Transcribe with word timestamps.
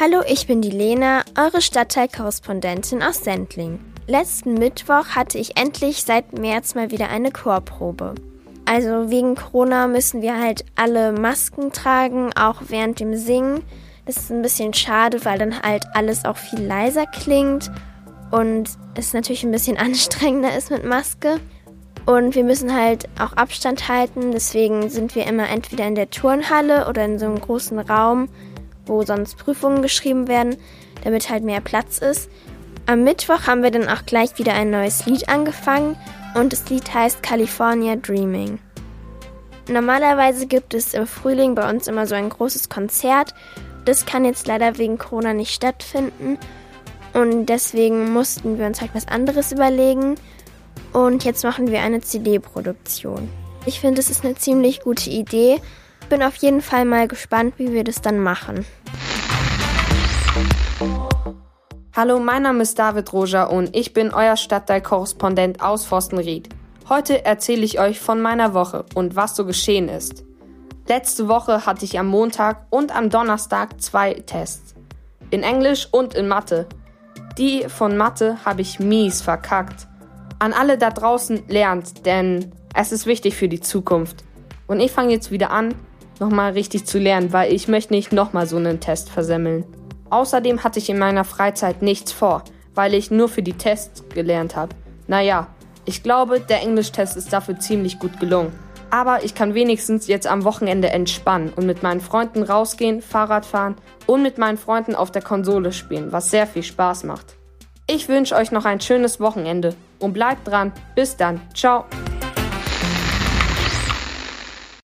Hallo, 0.00 0.22
ich 0.28 0.46
bin 0.46 0.62
die 0.62 0.70
Lena, 0.70 1.24
eure 1.36 1.60
Stadtteilkorrespondentin 1.60 3.02
aus 3.02 3.24
Sendling. 3.24 3.80
Letzten 4.06 4.54
Mittwoch 4.54 5.16
hatte 5.16 5.38
ich 5.38 5.56
endlich 5.58 6.04
seit 6.04 6.38
März 6.38 6.76
mal 6.76 6.92
wieder 6.92 7.08
eine 7.08 7.32
Chorprobe. 7.32 8.14
Also 8.64 9.10
wegen 9.10 9.34
Corona 9.34 9.88
müssen 9.88 10.22
wir 10.22 10.40
halt 10.40 10.64
alle 10.76 11.10
Masken 11.10 11.72
tragen, 11.72 12.30
auch 12.36 12.62
während 12.68 13.00
dem 13.00 13.16
Singen. 13.16 13.64
Das 14.06 14.18
ist 14.18 14.30
ein 14.30 14.40
bisschen 14.40 14.72
schade, 14.72 15.24
weil 15.24 15.36
dann 15.36 15.62
halt 15.62 15.82
alles 15.94 16.24
auch 16.24 16.36
viel 16.36 16.60
leiser 16.60 17.06
klingt 17.06 17.68
und 18.30 18.70
es 18.94 19.12
natürlich 19.12 19.42
ein 19.42 19.50
bisschen 19.50 19.76
anstrengender 19.78 20.56
ist 20.56 20.70
mit 20.70 20.84
Maske. 20.84 21.40
Und 22.06 22.36
wir 22.36 22.44
müssen 22.44 22.72
halt 22.72 23.08
auch 23.18 23.32
Abstand 23.32 23.88
halten, 23.88 24.30
deswegen 24.30 24.90
sind 24.90 25.16
wir 25.16 25.26
immer 25.26 25.48
entweder 25.48 25.88
in 25.88 25.96
der 25.96 26.08
Turnhalle 26.08 26.88
oder 26.88 27.04
in 27.04 27.18
so 27.18 27.26
einem 27.26 27.40
großen 27.40 27.80
Raum, 27.80 28.28
wo 28.88 29.02
sonst 29.02 29.36
Prüfungen 29.38 29.82
geschrieben 29.82 30.28
werden, 30.28 30.56
damit 31.04 31.30
halt 31.30 31.44
mehr 31.44 31.60
Platz 31.60 31.98
ist. 31.98 32.30
Am 32.86 33.04
Mittwoch 33.04 33.46
haben 33.46 33.62
wir 33.62 33.70
dann 33.70 33.88
auch 33.88 34.06
gleich 34.06 34.38
wieder 34.38 34.54
ein 34.54 34.70
neues 34.70 35.06
Lied 35.06 35.28
angefangen 35.28 35.96
und 36.34 36.52
das 36.52 36.68
Lied 36.70 36.92
heißt 36.92 37.22
California 37.22 37.96
Dreaming. 37.96 38.58
Normalerweise 39.68 40.46
gibt 40.46 40.72
es 40.72 40.94
im 40.94 41.06
Frühling 41.06 41.54
bei 41.54 41.68
uns 41.68 41.86
immer 41.86 42.06
so 42.06 42.14
ein 42.14 42.30
großes 42.30 42.70
Konzert. 42.70 43.34
Das 43.84 44.06
kann 44.06 44.24
jetzt 44.24 44.46
leider 44.46 44.78
wegen 44.78 44.96
Corona 44.96 45.34
nicht 45.34 45.52
stattfinden 45.52 46.38
und 47.12 47.46
deswegen 47.46 48.12
mussten 48.12 48.58
wir 48.58 48.66
uns 48.66 48.80
halt 48.80 48.94
was 48.94 49.08
anderes 49.08 49.52
überlegen 49.52 50.14
und 50.92 51.24
jetzt 51.24 51.44
machen 51.44 51.70
wir 51.70 51.80
eine 51.80 52.00
CD-Produktion. 52.00 53.28
Ich 53.66 53.80
finde, 53.80 54.00
es 54.00 54.08
ist 54.08 54.24
eine 54.24 54.34
ziemlich 54.36 54.80
gute 54.80 55.10
Idee. 55.10 55.60
Bin 56.08 56.22
auf 56.22 56.36
jeden 56.36 56.62
Fall 56.62 56.86
mal 56.86 57.06
gespannt, 57.06 57.54
wie 57.58 57.72
wir 57.72 57.84
das 57.84 58.00
dann 58.00 58.18
machen. 58.18 58.64
Hallo, 61.94 62.18
mein 62.18 62.42
Name 62.42 62.62
ist 62.62 62.78
David 62.78 63.12
Roger 63.12 63.50
und 63.50 63.76
ich 63.76 63.92
bin 63.92 64.14
euer 64.14 64.36
Stadtteilkorrespondent 64.36 65.60
aus 65.60 65.84
Forstenried. 65.84 66.48
Heute 66.88 67.26
erzähle 67.26 67.62
ich 67.62 67.78
euch 67.78 68.00
von 68.00 68.22
meiner 68.22 68.54
Woche 68.54 68.86
und 68.94 69.16
was 69.16 69.36
so 69.36 69.44
geschehen 69.44 69.90
ist. 69.90 70.24
Letzte 70.86 71.28
Woche 71.28 71.66
hatte 71.66 71.84
ich 71.84 71.98
am 71.98 72.06
Montag 72.06 72.64
und 72.70 72.96
am 72.96 73.10
Donnerstag 73.10 73.78
zwei 73.82 74.14
Tests. 74.14 74.74
In 75.30 75.42
Englisch 75.42 75.88
und 75.90 76.14
in 76.14 76.26
Mathe. 76.26 76.66
Die 77.36 77.68
von 77.68 77.98
Mathe 77.98 78.38
habe 78.46 78.62
ich 78.62 78.80
mies 78.80 79.20
verkackt. 79.20 79.86
An 80.38 80.54
alle 80.54 80.78
da 80.78 80.88
draußen 80.88 81.42
lernt, 81.48 82.06
denn 82.06 82.52
es 82.74 82.92
ist 82.92 83.04
wichtig 83.04 83.36
für 83.36 83.48
die 83.48 83.60
Zukunft. 83.60 84.24
Und 84.66 84.80
ich 84.80 84.92
fange 84.92 85.12
jetzt 85.12 85.30
wieder 85.30 85.50
an, 85.50 85.74
nochmal 86.20 86.52
richtig 86.52 86.86
zu 86.86 86.98
lernen, 86.98 87.32
weil 87.32 87.52
ich 87.52 87.68
möchte 87.68 87.92
nicht 87.92 88.12
nochmal 88.12 88.46
so 88.46 88.56
einen 88.56 88.80
Test 88.80 89.10
versemmeln. 89.10 89.64
Außerdem 90.10 90.64
hatte 90.64 90.78
ich 90.78 90.88
in 90.88 90.98
meiner 90.98 91.24
Freizeit 91.24 91.82
nichts 91.82 92.12
vor, 92.12 92.44
weil 92.74 92.94
ich 92.94 93.10
nur 93.10 93.28
für 93.28 93.42
die 93.42 93.52
Tests 93.52 94.04
gelernt 94.14 94.56
habe. 94.56 94.74
Naja, 95.06 95.48
ich 95.84 96.02
glaube, 96.02 96.40
der 96.40 96.62
Englischtest 96.62 97.16
ist 97.16 97.32
dafür 97.32 97.58
ziemlich 97.58 97.98
gut 97.98 98.20
gelungen. 98.20 98.52
Aber 98.90 99.24
ich 99.24 99.34
kann 99.34 99.54
wenigstens 99.54 100.06
jetzt 100.06 100.26
am 100.26 100.44
Wochenende 100.44 100.90
entspannen 100.90 101.52
und 101.54 101.66
mit 101.66 101.82
meinen 101.82 102.00
Freunden 102.00 102.42
rausgehen, 102.42 103.02
Fahrrad 103.02 103.44
fahren 103.44 103.76
und 104.06 104.22
mit 104.22 104.38
meinen 104.38 104.56
Freunden 104.56 104.94
auf 104.94 105.10
der 105.10 105.22
Konsole 105.22 105.72
spielen, 105.72 106.12
was 106.12 106.30
sehr 106.30 106.46
viel 106.46 106.62
Spaß 106.62 107.04
macht. 107.04 107.36
Ich 107.86 108.08
wünsche 108.08 108.34
euch 108.34 108.50
noch 108.50 108.64
ein 108.64 108.80
schönes 108.80 109.20
Wochenende 109.20 109.74
und 109.98 110.12
bleibt 110.12 110.46
dran. 110.46 110.72
Bis 110.94 111.16
dann. 111.16 111.40
Ciao. 111.54 111.84